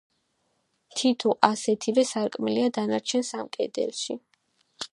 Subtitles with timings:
[1.01, 4.23] თითო ასეთივე სარკმელია დანარჩენ სამ კედელშიც.